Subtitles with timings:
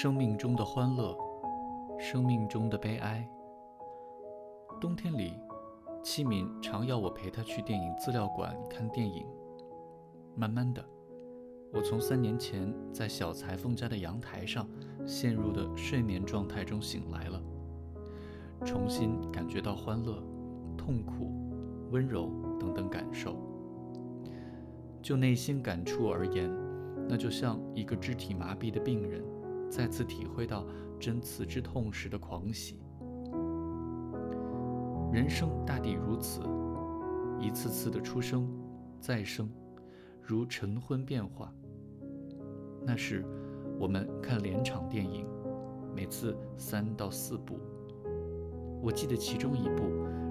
[0.00, 1.12] 生命中的欢乐，
[1.98, 3.28] 生命中的悲哀。
[4.80, 5.32] 冬天里，
[6.04, 9.26] 七敏常要我陪她去电影资料馆看电影。
[10.36, 10.80] 慢慢的，
[11.72, 14.68] 我从三年前在小裁缝家的阳台上
[15.04, 17.42] 陷入的睡眠状态中醒来了，
[18.64, 20.22] 重新感觉到欢乐、
[20.76, 21.32] 痛苦、
[21.90, 22.30] 温柔
[22.60, 23.34] 等等感受。
[25.02, 26.48] 就内心感触而言，
[27.08, 29.24] 那就像一个肢体麻痹的病人，
[29.70, 30.66] 再次体会到
[30.98, 32.80] 针刺之痛时的狂喜。
[35.12, 36.40] 人生大抵如此，
[37.40, 38.48] 一次次的出生、
[39.00, 39.50] 再生，
[40.22, 41.52] 如晨昏变化。
[42.84, 43.24] 那时，
[43.78, 45.26] 我们看连场电影，
[45.94, 47.58] 每次三到四部。
[48.82, 49.82] 我记得其中一部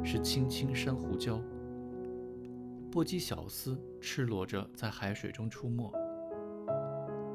[0.04, 1.40] 是《青青珊瑚礁》。
[2.90, 5.92] 波姬小丝赤裸着在海水中出没。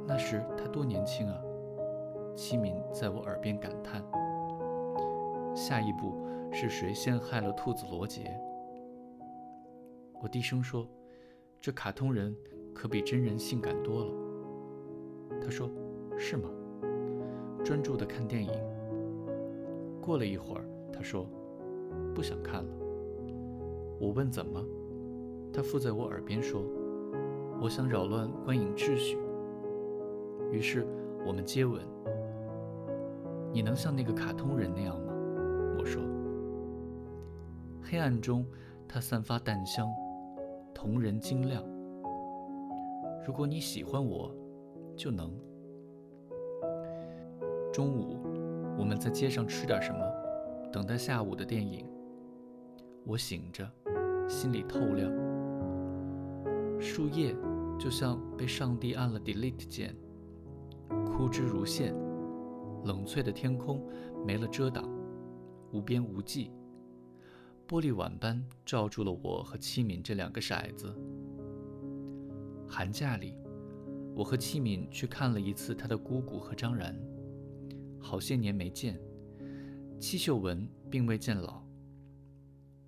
[0.06, 1.38] 那时他多年轻啊！
[2.34, 4.02] 齐敏在我耳边感叹。
[5.54, 6.14] 下一步
[6.50, 8.34] 是谁陷害了兔子罗杰？
[10.22, 10.88] 我低声说
[11.60, 12.34] ：“这卡通人
[12.74, 14.12] 可比真人性感多了。”
[15.42, 15.68] 他说
[16.16, 16.48] ：“是吗？”
[17.64, 18.52] 专注地看电影。
[20.00, 21.26] 过了一会儿，他说
[22.14, 22.70] ：“不想看了。”
[24.00, 24.64] 我问：“怎么？”
[25.52, 26.64] 他附在我耳边说
[27.60, 29.18] ：“我想扰乱观影秩序。”
[30.50, 30.86] 于是
[31.26, 31.91] 我们接吻。
[33.52, 35.12] 你能像那个卡通人那样吗？
[35.78, 36.02] 我说。
[37.82, 38.46] 黑暗中，
[38.88, 39.86] 他散发淡香，
[40.72, 41.62] 瞳仁晶亮。
[43.26, 44.34] 如果你喜欢我，
[44.96, 45.30] 就能。
[47.72, 48.16] 中午，
[48.78, 49.98] 我们在街上吃点什么，
[50.72, 51.86] 等待下午的电影。
[53.04, 53.68] 我醒着，
[54.28, 55.12] 心里透亮。
[56.80, 57.36] 树叶
[57.78, 59.94] 就像被上帝按了 delete 键，
[61.06, 61.94] 枯枝如线；
[62.84, 63.86] 冷翠的天空
[64.26, 64.88] 没了遮挡，
[65.72, 66.50] 无边无际。
[67.66, 70.94] 玻璃碗般罩住了我和七敏这两个骰子。
[72.68, 73.34] 寒假里，
[74.14, 76.98] 我和七敏去看了一次他的姑姑和张然。
[77.98, 79.00] 好些年没见，
[80.00, 81.64] 戚秀文并未见老，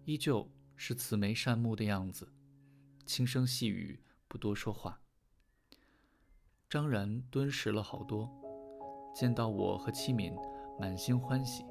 [0.05, 2.29] 依旧是慈眉善目的样子。
[3.07, 5.01] 轻声细语，不多说话。
[6.69, 8.29] 张然敦实了好多，
[9.15, 10.37] 见到我和七敏，
[10.79, 11.65] 满心欢喜，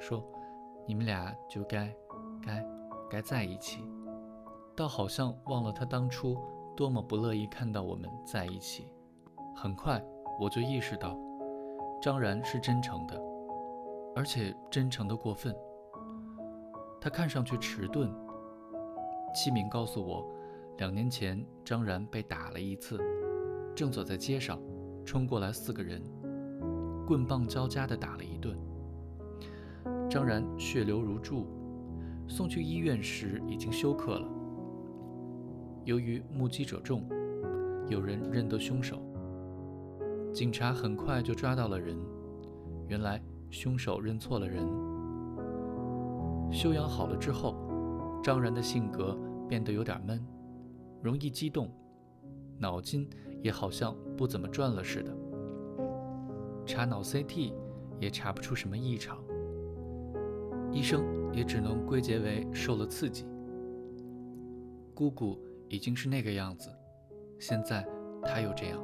[0.00, 0.22] 说
[0.86, 1.94] ：“你们俩就该，
[2.42, 2.66] 该，
[3.08, 3.82] 该在一起。”
[4.74, 6.36] 倒好像忘了他当初
[6.76, 8.92] 多么不乐意看到我们在一起。
[9.54, 10.02] 很快
[10.38, 11.16] 我就意识到，
[12.02, 13.18] 张然是真诚的，
[14.14, 15.54] 而且真诚的过分。
[17.00, 18.12] 他看上去迟钝。
[19.34, 20.26] 七敏告诉我。
[20.78, 23.00] 两年前，张然被打了一次，
[23.74, 24.60] 正走在街上，
[25.06, 26.02] 冲过来四个人，
[27.06, 28.58] 棍棒交加地打了一顿。
[30.10, 31.46] 张然血流如注，
[32.26, 34.28] 送去医院时已经休克了。
[35.84, 37.08] 由于目击者众，
[37.88, 39.00] 有人认得凶手，
[40.32, 41.96] 警察很快就抓到了人。
[42.88, 44.66] 原来凶手认错了人。
[46.50, 47.54] 休养好了之后，
[48.22, 49.16] 张然的性格
[49.48, 50.24] 变得有点闷。
[51.02, 51.70] 容易激动，
[52.58, 53.08] 脑筋
[53.42, 55.16] 也好像不怎么转了似的。
[56.66, 57.54] 查脑 CT
[58.00, 59.22] 也查不出什么异常，
[60.72, 63.24] 医生也只能归结为受了刺激。
[64.92, 65.38] 姑姑
[65.68, 66.68] 已经是那个样子，
[67.38, 67.86] 现在
[68.22, 68.82] 她又这样，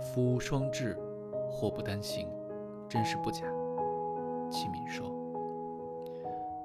[0.00, 0.98] 福无双至，
[1.48, 2.28] 祸不单行，
[2.88, 3.42] 真是不假。
[4.50, 5.14] 齐敏说：“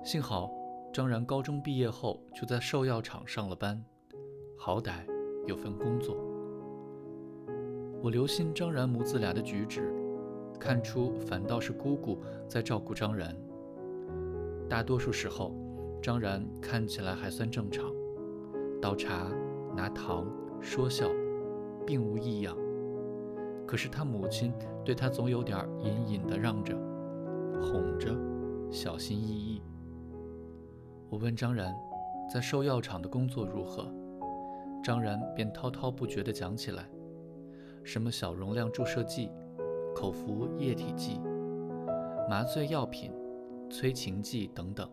[0.04, 0.50] 幸好
[0.92, 3.84] 张然高中毕业后就在兽药厂上了班。”
[4.58, 5.06] 好歹
[5.46, 6.33] 有份工作。
[8.04, 9.90] 我留心张然母子俩的举止，
[10.60, 12.20] 看出反倒是姑姑
[12.50, 13.34] 在照顾张然。
[14.68, 15.56] 大多数时候，
[16.02, 17.86] 张然看起来还算正常，
[18.82, 19.32] 倒茶、
[19.74, 20.30] 拿糖、
[20.60, 21.08] 说笑，
[21.86, 22.58] 并无异样。
[23.66, 24.52] 可是他母亲
[24.84, 26.78] 对他总有点隐隐的让着、
[27.62, 28.14] 哄着，
[28.70, 29.62] 小心翼翼。
[31.10, 31.74] 我问张然，
[32.34, 33.90] 在兽药厂的工作如何？
[34.84, 36.86] 张然便滔滔不绝地讲起来，
[37.84, 39.30] 什么小容量注射剂、
[39.96, 41.20] 口服液体剂、
[42.30, 43.12] 麻醉药品、
[43.70, 44.90] 催情剂等等，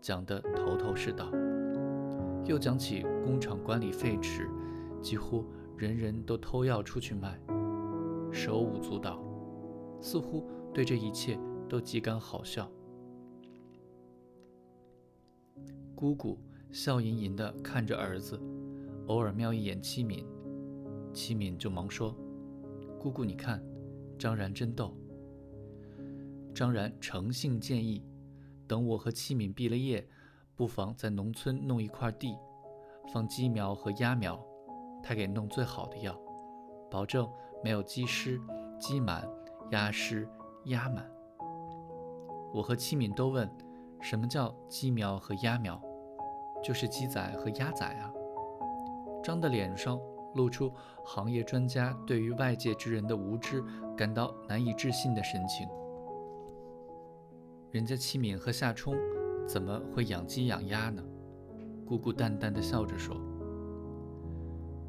[0.00, 1.30] 讲得头头是道。
[2.44, 4.48] 又讲起工厂管理废纸，
[5.00, 5.44] 几乎
[5.76, 7.38] 人人都偷药出去卖，
[8.32, 9.18] 手舞足蹈，
[10.00, 11.38] 似乎对这一切
[11.68, 12.70] 都极感好笑。
[15.94, 16.38] 姑姑
[16.70, 18.40] 笑吟吟地看着儿子。
[19.06, 20.24] 偶尔瞄一眼七敏，
[21.14, 22.14] 七敏就忙说
[23.00, 23.62] ：“姑姑，你看，
[24.18, 24.94] 张然真逗。”
[26.52, 28.04] 张然诚信建议，
[28.66, 30.06] 等我和七敏毕了业，
[30.54, 32.36] 不妨在农村弄一块地，
[33.12, 34.38] 放鸡苗和鸭苗，
[35.02, 36.18] 他给弄最好的药，
[36.90, 37.28] 保证
[37.62, 38.40] 没有鸡湿、
[38.78, 39.28] 鸡满、
[39.70, 40.28] 鸭湿、
[40.64, 41.08] 鸭满。
[42.52, 43.50] 我和七敏都问，
[44.00, 45.80] 什么叫鸡苗和鸭苗？
[46.62, 48.12] 就是鸡仔和鸭仔啊。
[49.24, 49.98] 张的脸上
[50.34, 50.72] 露出
[51.04, 53.62] 行业专家对于外界之人的无知
[53.96, 55.68] 感到难以置信的神情。
[57.70, 58.94] 人家七敏和夏冲
[59.46, 61.02] 怎么会养鸡养鸭呢？
[61.86, 63.16] 姑姑淡淡的笑着说。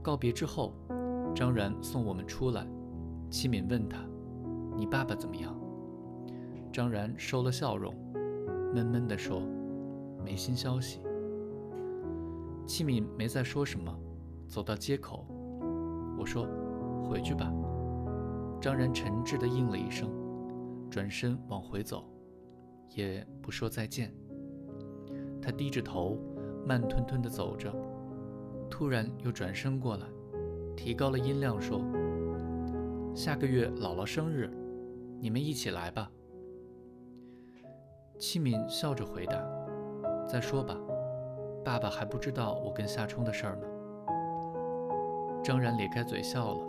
[0.02, 0.74] 告别之后，
[1.34, 2.68] 张然送我们出来，
[3.30, 3.98] 七敏问他
[4.78, 5.60] ：“你爸爸怎么样？”
[6.72, 7.96] 张然收了笑容，
[8.74, 9.42] 闷闷地说
[10.24, 11.02] ：“没新消息。”
[12.68, 13.92] 七敏没再说什么，
[14.48, 15.25] 走到街口，
[16.18, 16.48] 我说
[17.04, 17.52] ：“回去吧。”
[18.62, 20.10] 张然诚挚地应了一声，
[20.90, 22.10] 转身往回走。
[22.92, 24.14] 也不说再见。
[25.42, 26.18] 他低着头，
[26.66, 27.74] 慢吞吞地走着，
[28.70, 30.06] 突然又转身过来，
[30.78, 31.82] 提高了音量说
[33.14, 34.50] ：“下个月姥姥生日，
[35.20, 36.10] 你们一起来吧。”
[38.18, 39.44] 七敏笑着回答
[40.26, 40.80] ：“再说吧，
[41.66, 43.68] 爸爸还不知道我跟夏冲的事儿呢。”
[45.46, 46.60] 张然咧开嘴笑了：“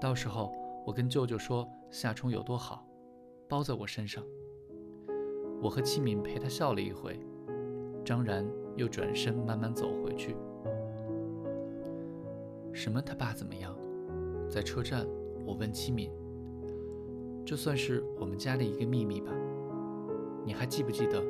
[0.00, 0.50] 到时候
[0.86, 2.82] 我跟舅舅说夏冲有多好，
[3.46, 4.24] 包在我身上。”
[5.60, 7.20] 我和齐敏陪他笑了一回，
[8.02, 8.42] 张然
[8.74, 10.34] 又转身慢慢走回去。
[12.72, 13.02] 什么？
[13.02, 13.76] 他爸怎么样？
[14.48, 15.06] 在车站，
[15.44, 16.10] 我问齐敏
[17.44, 19.30] ：“这算是我们家的一个秘密吧？
[20.42, 21.22] 你还记不记得，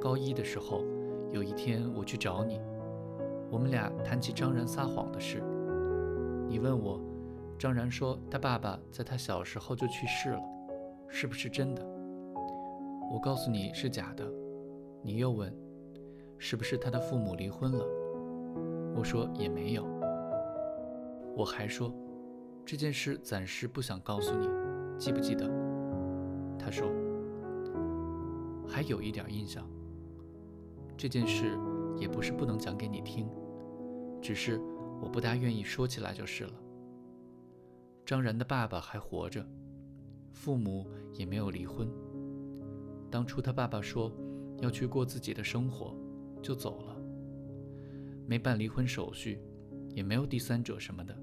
[0.00, 0.84] 高一的时候，
[1.32, 2.60] 有一天我去找你，
[3.50, 5.42] 我们俩谈起张然撒谎的事。
[6.48, 7.00] 你问我，
[7.58, 10.40] 张然说他爸爸在他小时候就去世了，
[11.08, 11.82] 是不是真的？”
[13.12, 14.24] 我告诉你是假的，
[15.02, 15.54] 你又问，
[16.38, 17.84] 是不是他的父母离婚了？
[18.96, 19.86] 我说也没有。
[21.36, 21.92] 我还说，
[22.64, 24.48] 这件事暂时不想告诉你，
[24.98, 25.46] 记不记得？
[26.58, 26.90] 他说，
[28.66, 29.66] 还有一点印象。
[30.96, 31.58] 这件事
[31.98, 33.28] 也不是不能讲给你听，
[34.20, 34.60] 只是
[35.02, 36.52] 我不大愿意说起来就是了。
[38.06, 39.44] 张然的爸爸还活着，
[40.32, 41.90] 父母也没有离婚。
[43.10, 44.12] 当初他爸爸说
[44.60, 45.94] 要去过自己的生活，
[46.40, 46.96] 就走了，
[48.26, 49.42] 没办离婚手续，
[49.88, 51.14] 也没有第三者什么的，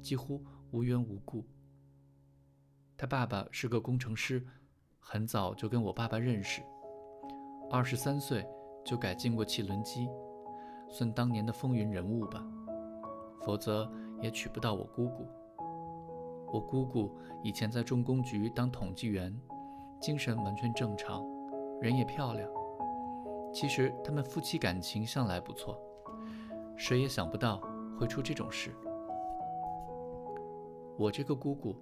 [0.00, 1.44] 几乎无缘无故。
[2.96, 4.42] 他爸爸是个工程师，
[4.98, 6.62] 很早就跟我爸爸认识，
[7.70, 8.44] 二十三岁
[8.84, 10.08] 就改进过汽轮机，
[10.88, 12.44] 算当年的风云人物吧，
[13.44, 13.90] 否则
[14.20, 15.26] 也娶不到我姑姑。
[16.52, 17.10] 我姑姑
[17.42, 19.34] 以前在重工局当统计员。
[20.00, 21.24] 精神完全正常，
[21.80, 22.50] 人也漂亮。
[23.54, 25.78] 其实他们夫妻感情向来不错，
[26.76, 27.62] 谁也想不到
[27.96, 28.74] 会出这种事。
[30.98, 31.76] 我这个姑姑，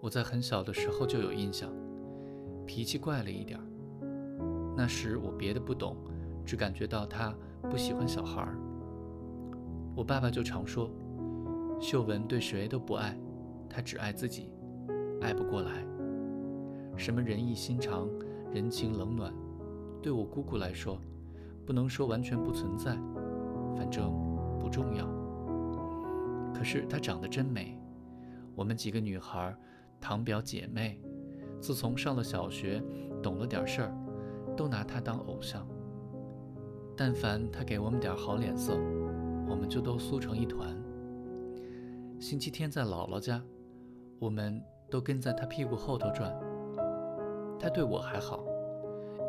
[0.00, 1.70] 我在很小的时候就有印象，
[2.64, 3.64] 脾气怪了一点儿。
[4.74, 5.94] 那时我别的不懂，
[6.46, 7.36] 只感觉到她
[7.68, 8.56] 不喜欢小孩儿。
[9.98, 10.88] 我爸爸就常说，
[11.80, 13.18] 秀文对谁都不爱，
[13.68, 14.52] 她只爱自己，
[15.20, 15.84] 爱不过来。
[16.96, 18.08] 什么仁义心肠、
[18.54, 19.34] 人情冷暖，
[20.00, 21.00] 对我姑姑来说，
[21.66, 22.96] 不能说完全不存在，
[23.76, 24.12] 反正
[24.60, 25.04] 不重要。
[26.54, 27.76] 可是她长得真美，
[28.54, 29.52] 我们几个女孩、
[30.00, 31.02] 堂表姐妹，
[31.60, 32.80] 自从上了小学，
[33.20, 33.92] 懂了点事儿，
[34.56, 35.66] 都拿她当偶像。
[36.96, 38.78] 但凡她给我们点好脸色，
[39.48, 40.76] 我们就都缩成一团。
[42.20, 43.42] 星期天在姥姥家，
[44.18, 46.36] 我们都跟在她屁股后头转。
[47.58, 48.44] 她对我还好，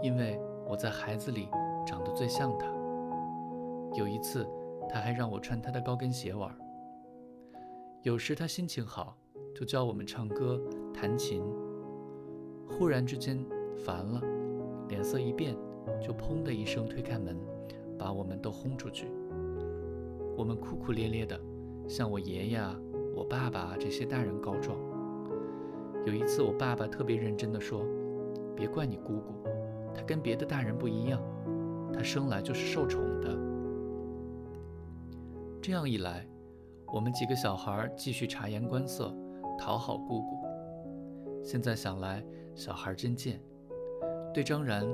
[0.04, 1.48] 因为我在孩子里
[1.86, 2.68] 长得最像她。
[3.96, 4.46] 有一次，
[4.90, 6.54] 她还让我穿她的高跟鞋玩。
[8.04, 9.18] 有时她心情好，
[9.56, 10.62] 就教我们唱歌、
[10.94, 11.44] 弹琴。
[12.68, 13.44] 忽然之间
[13.86, 14.22] 烦了，
[14.88, 15.56] 脸色一变，
[16.02, 17.38] 就砰的一声推开门，
[17.98, 19.08] 把我们都轰出去。
[20.40, 21.38] 我们哭哭咧咧的，
[21.86, 22.62] 向我爷爷、
[23.14, 24.80] 我爸爸这些大人告状。
[26.06, 27.86] 有一次，我爸爸特别认真地说。
[28.56, 29.44] 别怪你姑姑，
[29.94, 31.22] 她跟别的大人不一样，
[31.94, 33.38] 她生来就是受宠的。
[35.62, 36.26] 这样一来，
[36.94, 39.14] 我们几个小孩继续察言观色，
[39.58, 40.38] 讨好姑姑。
[41.44, 42.24] 现在想来，
[42.56, 43.42] 小孩真贱。
[44.34, 44.88] 对张然，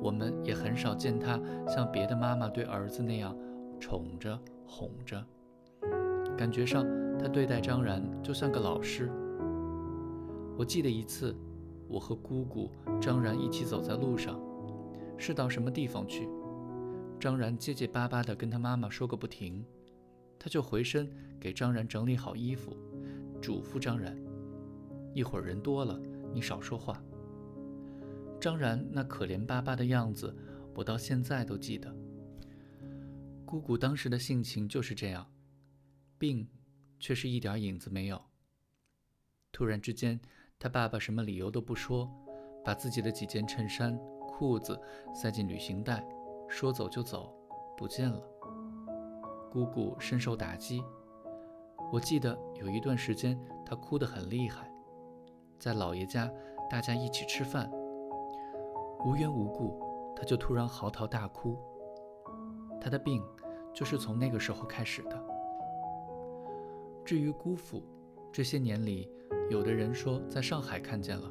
[0.00, 1.38] 我们也很少见他
[1.68, 3.36] 像别的妈妈对儿子那样
[3.78, 5.24] 宠着、哄着，
[6.36, 6.84] 感觉上
[7.18, 9.10] 他对待张然就像个老师，
[10.56, 11.34] 我记得一次，
[11.88, 14.40] 我和姑姑张然一起走在路上，
[15.16, 16.28] 是到什么地方去？
[17.18, 19.64] 张然结结巴巴地跟他妈妈说个不停，
[20.38, 21.08] 他就回身
[21.40, 22.76] 给张然整理好衣服，
[23.40, 24.16] 嘱咐张然
[25.14, 25.98] ：“一会儿人多了，
[26.34, 27.02] 你少说话。”
[28.38, 30.34] 张然那可怜巴巴的样子，
[30.74, 31.94] 我到现在都记得。
[33.46, 35.24] 姑姑当时的性情就是这样，
[36.18, 36.48] 病
[36.98, 38.20] 却是一点影子没有。
[39.52, 40.20] 突然之间，
[40.58, 42.10] 他爸爸什么理由都不说，
[42.64, 44.78] 把自己的几件衬衫、裤子
[45.14, 46.04] 塞进旅行袋，
[46.48, 47.32] 说走就走，
[47.76, 48.20] 不见了。
[49.48, 50.82] 姑姑深受打击，
[51.92, 54.68] 我记得有一段时间她哭得很厉害，
[55.56, 56.28] 在姥爷家
[56.68, 57.70] 大家一起吃饭，
[59.04, 59.80] 无缘无故
[60.16, 61.56] 她就突然嚎啕大哭。
[62.86, 63.20] 他的病
[63.74, 65.24] 就是从那个时候开始的。
[67.04, 67.82] 至于姑父，
[68.32, 69.10] 这些年里。
[69.50, 71.28] 有的人说在上海看见了，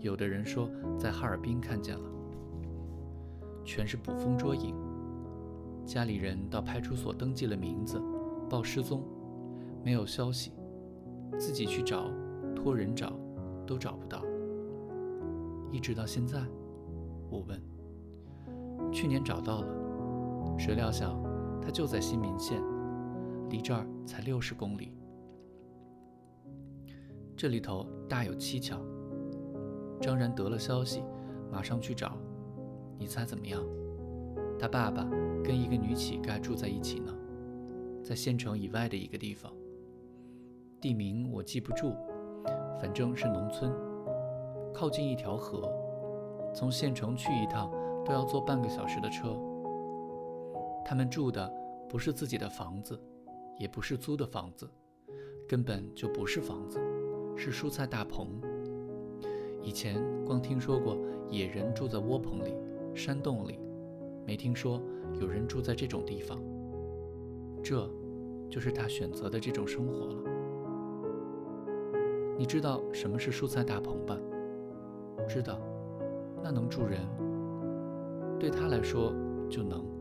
[0.00, 2.10] 有的人说在哈尔滨看见了，
[3.64, 4.74] 全是捕风捉影。
[5.86, 7.98] 家里人到派出所登记了名字，
[8.48, 9.02] 报失踪，
[9.82, 10.52] 没有消息，
[11.38, 12.10] 自己去找，
[12.54, 13.18] 托人找，
[13.66, 14.22] 都找不到。
[15.70, 16.38] 一直到现在，
[17.30, 17.62] 我问，
[18.92, 19.68] 去年找到了，
[20.58, 21.20] 谁料想
[21.60, 22.60] 他就在新民县，
[23.50, 24.92] 离这儿才六十公里。
[27.36, 28.80] 这里头大有蹊跷。
[30.00, 31.02] 张然得了消息，
[31.50, 32.16] 马上去找。
[32.98, 33.62] 你猜怎么样？
[34.58, 35.04] 他爸爸
[35.44, 37.12] 跟一个女乞丐住在一起呢，
[38.02, 39.52] 在县城以外的一个地方。
[40.80, 41.94] 地名我记不住，
[42.80, 43.72] 反正是农村，
[44.72, 45.70] 靠近一条河，
[46.54, 47.70] 从县城去一趟
[48.04, 49.38] 都要坐半个小时的车。
[50.88, 51.52] 他们住的
[51.88, 52.96] 不是自己的房子，
[53.58, 54.70] 也不是租的房子，
[55.48, 56.78] 根本就不是房子。
[57.36, 58.40] 是蔬菜大棚。
[59.64, 60.96] 以前光听说过
[61.28, 62.54] 野人住在窝棚里、
[62.94, 63.58] 山洞里，
[64.24, 64.80] 没听说
[65.20, 66.40] 有人住在这种地方。
[67.64, 67.90] 这，
[68.48, 70.16] 就是他选择的这种生活了。
[72.38, 74.16] 你知道什么是蔬菜大棚吧？
[75.28, 75.58] 知道，
[76.44, 77.00] 那能住人。
[78.38, 79.12] 对他来说
[79.50, 79.95] 就能。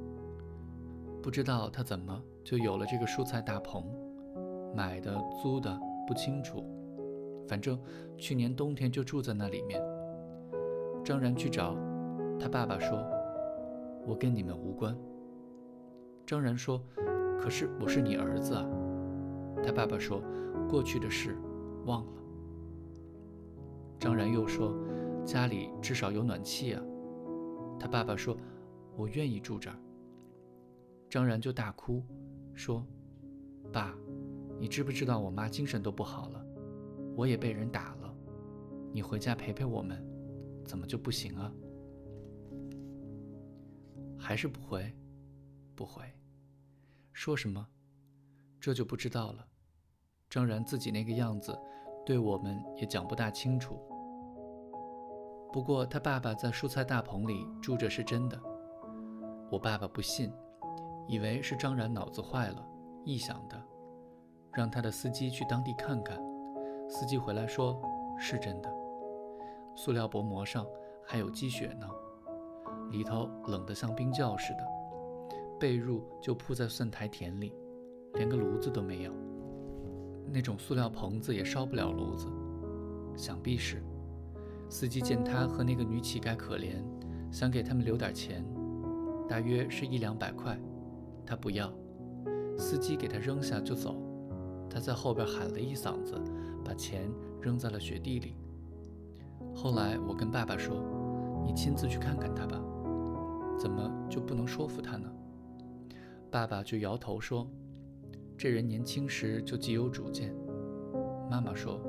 [1.25, 3.83] 不知道他怎么就有了这个蔬菜大棚，
[4.75, 6.63] 买的、租的不清楚。
[7.47, 7.81] 反正
[8.15, 9.81] 去年冬天就住在那里面。
[11.03, 11.75] 张然去找
[12.39, 13.03] 他爸爸说
[14.05, 14.95] ：“我跟你们无关。”
[16.27, 16.79] 张然说
[17.41, 18.63] ：“可是我是你儿子啊。”
[19.65, 20.21] 他爸爸说
[20.69, 21.35] ：“过去的事
[21.87, 22.11] 忘了。”
[23.97, 24.75] 张然又说
[25.25, 26.83] ：“家里至少有暖气啊。”
[27.81, 28.37] 他爸爸说
[28.95, 29.75] ：“我愿意住这儿。”
[31.15, 32.03] 张然就大哭，
[32.53, 32.85] 说
[33.71, 33.95] ：“爸，
[34.59, 36.45] 你知不知道我妈精神都不好了？”
[37.15, 38.13] 我也被人打了，
[38.91, 40.05] 你回家陪陪我们，
[40.65, 41.49] 怎么就不行啊？
[44.19, 44.93] 还是不回？
[45.73, 46.03] 不回？
[47.13, 47.65] 说什么？
[48.59, 49.47] 这就不知道了。
[50.29, 51.57] 张然自己那个样子，
[52.05, 53.79] 对我们也讲不大清楚。
[55.53, 58.37] 不过他爸爸在蔬菜大棚里住着是真的。
[59.49, 60.29] 我爸爸不信，
[61.07, 62.65] 以为是张然脑子坏了，
[63.05, 63.61] 臆想的，
[64.53, 66.17] 让他的司机去当地看看。
[66.89, 67.81] 司机回来说
[68.19, 68.71] ：“是真的，
[69.75, 70.65] 塑料薄膜上
[71.03, 71.87] 还有积雪呢，
[72.91, 74.65] 里头冷得像冰窖似的，
[75.59, 77.53] 被褥就铺在蒜苔田里，
[78.13, 79.11] 连个炉子都没有。
[80.31, 82.27] 那种塑料棚子也烧不了炉子，
[83.15, 83.83] 想必是。
[84.67, 86.83] 司机见他和那个女乞丐可怜，
[87.31, 88.43] 想给他们留点钱，
[89.27, 90.59] 大约是一两百块，
[91.25, 91.73] 他不要，
[92.57, 93.95] 司机给他扔下就走，
[94.69, 96.15] 他在后边喊了一嗓子。”
[96.65, 97.07] 把钱
[97.39, 98.35] 扔在了雪地里。
[99.53, 100.83] 后来我跟爸爸说
[101.45, 102.59] ：“你亲自去看看他吧，
[103.55, 105.07] 怎么就不能说服他呢？”
[106.31, 107.47] 爸爸就摇头说
[108.35, 110.33] ：“这人年轻时就极有主见。”
[111.29, 111.79] 妈妈说：“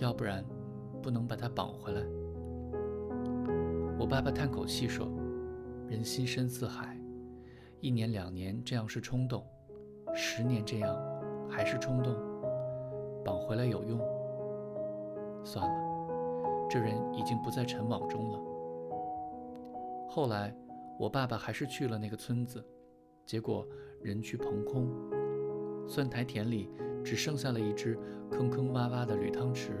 [0.00, 0.42] 要不然，
[1.02, 2.02] 不能把他绑回来。”
[4.00, 5.06] 我爸爸叹口气说
[5.86, 6.97] ：“人心深似海，
[7.80, 9.44] 一年两年这样是冲动，
[10.14, 10.96] 十年这样
[11.48, 12.14] 还是冲动。”
[13.24, 14.00] 绑回来有用？
[15.44, 18.40] 算了，这人已经不在尘网中了。
[20.08, 20.54] 后来，
[20.98, 22.64] 我爸爸还是去了那个村子，
[23.26, 23.66] 结果
[24.00, 24.88] 人去棚空，
[25.86, 26.70] 蒜苔田里
[27.04, 27.98] 只剩下了一只
[28.30, 29.72] 坑坑洼洼的铝汤匙。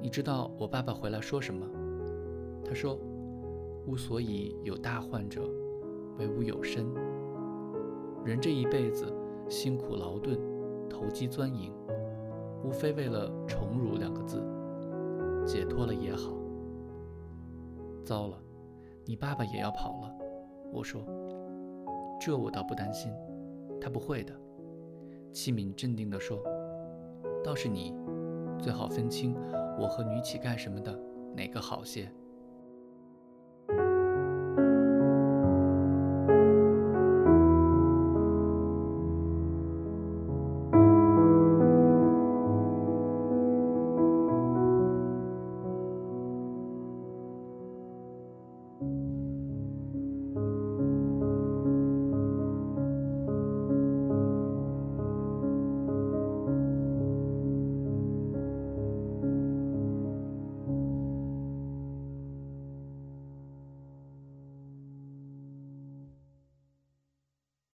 [0.00, 1.64] 你知道我爸爸回来说什么？
[2.64, 2.98] 他说
[3.86, 5.48] ：“吾所以有大患者，
[6.18, 6.86] 为吾有身。
[8.24, 9.12] 人这一辈子
[9.48, 10.38] 辛苦劳顿。”
[10.92, 11.72] 投机钻营，
[12.62, 14.40] 无非为了“宠辱”两个字，
[15.44, 16.32] 解脱了也好。
[18.04, 18.38] 糟了，
[19.04, 20.14] 你爸爸也要跑了。
[20.70, 21.02] 我说
[22.20, 23.10] ：“这我倒不担心，
[23.80, 24.32] 他不会的。”
[25.32, 26.38] 器敏镇定地说
[27.42, 27.92] ：“倒是你，
[28.60, 29.34] 最好分清
[29.80, 30.96] 我和女乞丐什么的
[31.34, 32.08] 哪个好些。”